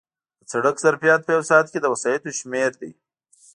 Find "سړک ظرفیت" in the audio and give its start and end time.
0.51-1.21